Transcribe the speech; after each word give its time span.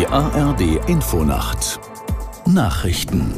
Die 0.00 0.06
ARD 0.06 0.88
Infonacht 0.88 1.78
Nachrichten 2.46 3.34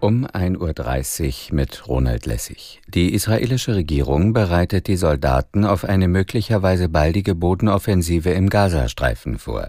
um 0.00 0.26
1.30 0.26 1.50
Uhr 1.50 1.54
mit 1.56 1.86
Ronald 1.88 2.24
Lessig. 2.24 2.80
Die 2.88 3.12
israelische 3.12 3.74
Regierung 3.74 4.32
bereitet 4.32 4.86
die 4.86 4.96
Soldaten 4.96 5.66
auf 5.66 5.84
eine 5.84 6.08
möglicherweise 6.08 6.88
baldige 6.88 7.34
Bodenoffensive 7.34 8.30
im 8.30 8.48
Gazastreifen 8.48 9.36
vor. 9.38 9.68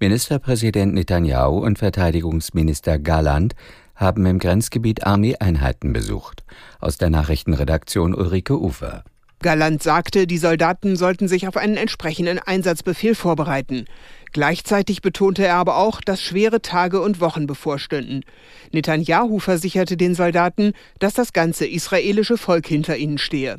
Ministerpräsident 0.00 0.92
Netanyahu 0.92 1.64
und 1.64 1.78
Verteidigungsminister 1.78 2.98
Galland 2.98 3.54
haben 3.94 4.26
im 4.26 4.38
Grenzgebiet 4.38 5.06
Armeeeinheiten 5.06 5.94
besucht. 5.94 6.44
Aus 6.78 6.98
der 6.98 7.08
Nachrichtenredaktion 7.08 8.14
Ulrike 8.14 8.60
Ufer. 8.60 9.02
Galland 9.42 9.82
sagte, 9.82 10.26
die 10.26 10.38
Soldaten 10.38 10.96
sollten 10.96 11.28
sich 11.28 11.46
auf 11.48 11.56
einen 11.56 11.76
entsprechenden 11.76 12.38
Einsatzbefehl 12.38 13.14
vorbereiten. 13.14 13.84
Gleichzeitig 14.32 15.02
betonte 15.02 15.44
er 15.44 15.56
aber 15.56 15.76
auch, 15.76 16.00
dass 16.00 16.22
schwere 16.22 16.62
Tage 16.62 17.00
und 17.00 17.20
Wochen 17.20 17.46
bevorstünden. 17.46 18.24
Netanyahu 18.72 19.40
versicherte 19.40 19.96
den 19.98 20.14
Soldaten, 20.14 20.72
dass 20.98 21.12
das 21.12 21.32
ganze 21.32 21.66
israelische 21.66 22.38
Volk 22.38 22.66
hinter 22.66 22.96
ihnen 22.96 23.18
stehe. 23.18 23.58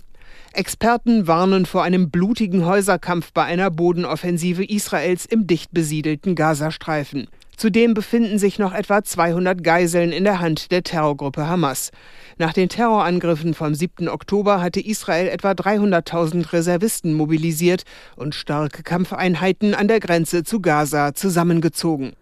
Experten 0.54 1.27
warnen 1.27 1.66
vor 1.66 1.84
einem 1.84 2.10
blutigen 2.10 2.66
Häuserkampf 2.66 3.34
bei 3.34 3.44
einer 3.44 3.70
Bodenoffensive 3.70 4.63
Israels 4.63 5.26
im 5.26 5.48
dicht 5.48 5.72
besiedelten 5.72 6.36
Gazastreifen. 6.36 7.27
Zudem 7.57 7.93
befinden 7.93 8.39
sich 8.39 8.59
noch 8.59 8.73
etwa 8.73 9.03
200 9.03 9.63
Geiseln 9.63 10.12
in 10.12 10.23
der 10.23 10.39
Hand 10.39 10.71
der 10.71 10.84
Terrorgruppe 10.84 11.48
Hamas. 11.48 11.91
Nach 12.38 12.53
den 12.53 12.70
Terrorangriffen 12.70 13.53
vom 13.53 13.76
7. 13.76 14.09
Oktober 14.09 14.62
hatte 14.62 14.79
Israel 14.79 15.27
etwa 15.27 15.52
300.000 15.52 16.52
Reservisten 16.52 17.13
mobilisiert 17.13 17.84
und 18.16 18.35
starke 18.35 18.84
Kampfeinheiten 18.84 19.76
an 19.76 19.87
der 19.87 19.99
Grenze 19.99 20.43
zu 20.43 20.62
Gaza 20.62 21.13
zusammengezogen. 21.13 22.13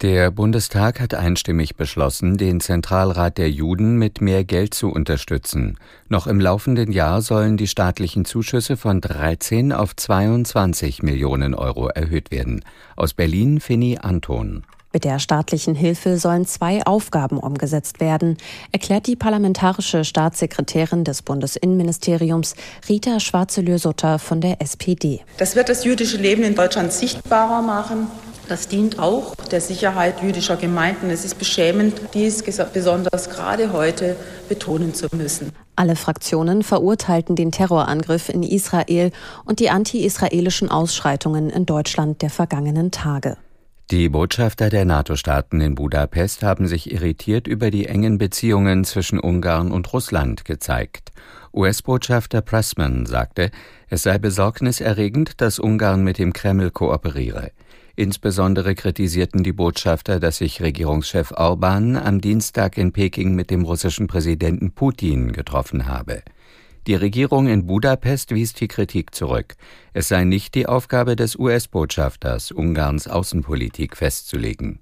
Der 0.00 0.30
Bundestag 0.30 1.00
hat 1.00 1.14
einstimmig 1.14 1.74
beschlossen, 1.74 2.36
den 2.36 2.60
Zentralrat 2.60 3.36
der 3.36 3.50
Juden 3.50 3.96
mit 3.96 4.20
mehr 4.20 4.44
Geld 4.44 4.72
zu 4.72 4.92
unterstützen. 4.92 5.76
Noch 6.08 6.28
im 6.28 6.38
laufenden 6.38 6.92
Jahr 6.92 7.20
sollen 7.20 7.56
die 7.56 7.66
staatlichen 7.66 8.24
Zuschüsse 8.24 8.76
von 8.76 9.00
13 9.00 9.72
auf 9.72 9.96
22 9.96 11.02
Millionen 11.02 11.52
Euro 11.52 11.88
erhöht 11.88 12.30
werden. 12.30 12.64
Aus 12.94 13.12
Berlin 13.12 13.58
Finny 13.58 13.98
Anton. 14.00 14.62
Mit 14.92 15.02
der 15.04 15.18
staatlichen 15.18 15.74
Hilfe 15.74 16.16
sollen 16.16 16.46
zwei 16.46 16.86
Aufgaben 16.86 17.36
umgesetzt 17.36 17.98
werden, 17.98 18.36
erklärt 18.70 19.08
die 19.08 19.16
parlamentarische 19.16 20.04
Staatssekretärin 20.04 21.02
des 21.02 21.22
Bundesinnenministeriums 21.22 22.54
Rita 22.88 23.18
Schwarzelö-Sutter 23.18 24.20
von 24.20 24.40
der 24.40 24.62
SPD. 24.62 25.22
Das 25.38 25.56
wird 25.56 25.68
das 25.68 25.84
jüdische 25.84 26.18
Leben 26.18 26.44
in 26.44 26.54
Deutschland 26.54 26.92
sichtbarer 26.92 27.62
machen. 27.62 28.06
Das 28.48 28.66
dient 28.66 28.98
auch 28.98 29.34
der 29.50 29.60
Sicherheit 29.60 30.22
jüdischer 30.22 30.56
Gemeinden. 30.56 31.10
Es 31.10 31.26
ist 31.26 31.38
beschämend, 31.38 32.00
dies 32.14 32.42
besonders 32.72 33.28
gerade 33.28 33.74
heute 33.74 34.16
betonen 34.48 34.94
zu 34.94 35.06
müssen. 35.14 35.52
Alle 35.76 35.96
Fraktionen 35.96 36.62
verurteilten 36.62 37.36
den 37.36 37.52
Terrorangriff 37.52 38.30
in 38.30 38.42
Israel 38.42 39.12
und 39.44 39.60
die 39.60 39.68
anti-israelischen 39.68 40.70
Ausschreitungen 40.70 41.50
in 41.50 41.66
Deutschland 41.66 42.22
der 42.22 42.30
vergangenen 42.30 42.90
Tage. 42.90 43.36
Die 43.90 44.08
Botschafter 44.08 44.70
der 44.70 44.86
NATO-Staaten 44.86 45.60
in 45.60 45.74
Budapest 45.74 46.42
haben 46.42 46.66
sich 46.66 46.90
irritiert 46.90 47.46
über 47.46 47.70
die 47.70 47.86
engen 47.86 48.18
Beziehungen 48.18 48.84
zwischen 48.84 49.18
Ungarn 49.18 49.72
und 49.72 49.92
Russland 49.92 50.44
gezeigt. 50.46 51.12
US-Botschafter 51.54 52.40
Pressman 52.40 53.06
sagte, 53.06 53.50
es 53.88 54.02
sei 54.02 54.18
besorgniserregend, 54.18 55.40
dass 55.40 55.58
Ungarn 55.58 56.02
mit 56.02 56.18
dem 56.18 56.32
Kreml 56.32 56.70
kooperiere. 56.70 57.50
Insbesondere 57.98 58.76
kritisierten 58.76 59.42
die 59.42 59.52
Botschafter, 59.52 60.20
dass 60.20 60.36
sich 60.36 60.62
Regierungschef 60.62 61.32
Orban 61.32 61.96
am 61.96 62.20
Dienstag 62.20 62.78
in 62.78 62.92
Peking 62.92 63.34
mit 63.34 63.50
dem 63.50 63.64
russischen 63.64 64.06
Präsidenten 64.06 64.70
Putin 64.70 65.32
getroffen 65.32 65.88
habe. 65.88 66.22
Die 66.86 66.94
Regierung 66.94 67.48
in 67.48 67.66
Budapest 67.66 68.32
wies 68.32 68.52
die 68.52 68.68
Kritik 68.68 69.16
zurück. 69.16 69.56
Es 69.94 70.06
sei 70.06 70.22
nicht 70.22 70.54
die 70.54 70.68
Aufgabe 70.68 71.16
des 71.16 71.36
US-Botschafters, 71.36 72.52
Ungarns 72.52 73.08
Außenpolitik 73.08 73.96
festzulegen. 73.96 74.78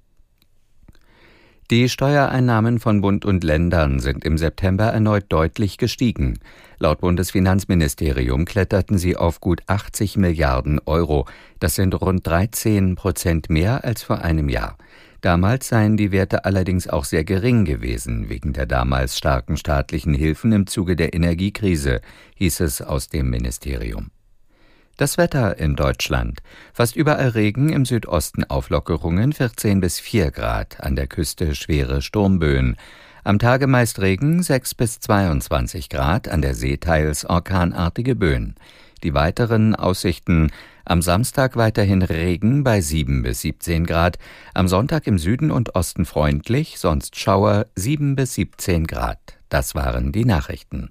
Die 1.69 1.89
Steuereinnahmen 1.89 2.79
von 2.79 3.01
Bund 3.01 3.25
und 3.25 3.43
Ländern 3.43 3.99
sind 3.99 4.23
im 4.23 4.37
September 4.37 4.85
erneut 4.85 5.25
deutlich 5.27 5.77
gestiegen. 5.77 6.39
Laut 6.79 7.01
Bundesfinanzministerium 7.01 8.45
kletterten 8.45 8.97
sie 8.97 9.17
auf 9.17 9.41
gut 9.41 9.63
80 9.67 10.15
Milliarden 10.15 10.79
Euro. 10.85 11.25
Das 11.59 11.75
sind 11.75 11.93
rund 11.99 12.25
13 12.25 12.95
Prozent 12.95 13.49
mehr 13.49 13.83
als 13.83 14.01
vor 14.01 14.19
einem 14.19 14.47
Jahr. 14.47 14.77
Damals 15.19 15.67
seien 15.67 15.97
die 15.97 16.13
Werte 16.13 16.45
allerdings 16.45 16.87
auch 16.87 17.03
sehr 17.03 17.25
gering 17.25 17.65
gewesen, 17.65 18.29
wegen 18.29 18.53
der 18.53 18.65
damals 18.65 19.17
starken 19.17 19.57
staatlichen 19.57 20.13
Hilfen 20.13 20.53
im 20.53 20.67
Zuge 20.67 20.95
der 20.95 21.13
Energiekrise, 21.13 21.99
hieß 22.35 22.61
es 22.61 22.81
aus 22.81 23.09
dem 23.09 23.29
Ministerium. 23.29 24.09
Das 24.97 25.19
Wetter 25.19 25.59
in 25.59 25.75
Deutschland. 25.75 26.39
Fast 26.73 26.95
überall 26.95 27.29
Regen, 27.29 27.69
im 27.69 27.85
Südosten 27.85 28.43
Auflockerungen 28.45 29.31
14 29.31 29.79
bis 29.79 29.99
4 29.99 30.31
Grad, 30.31 30.81
an 30.81 30.95
der 30.95 31.05
Küste 31.05 31.53
schwere 31.53 32.01
Sturmböen. 32.01 32.77
Am 33.23 33.37
Tage 33.37 33.67
meist 33.67 34.01
Regen 34.01 34.41
6 34.41 34.73
bis 34.73 34.99
22 34.99 35.89
Grad, 35.89 36.27
an 36.27 36.41
der 36.41 36.55
See 36.55 36.77
teils 36.77 37.25
orkanartige 37.25 38.15
Böen. 38.15 38.55
Die 39.03 39.13
weiteren 39.13 39.75
Aussichten 39.75 40.49
am 40.83 41.03
Samstag 41.03 41.57
weiterhin 41.57 42.01
Regen 42.01 42.63
bei 42.63 42.81
7 42.81 43.21
bis 43.21 43.41
17 43.41 43.85
Grad, 43.85 44.17
am 44.55 44.67
Sonntag 44.67 45.05
im 45.05 45.19
Süden 45.19 45.51
und 45.51 45.75
Osten 45.75 46.05
freundlich, 46.05 46.79
sonst 46.79 47.19
Schauer 47.19 47.67
7 47.75 48.15
bis 48.15 48.33
17 48.33 48.87
Grad. 48.87 49.37
Das 49.49 49.75
waren 49.75 50.11
die 50.11 50.25
Nachrichten. 50.25 50.89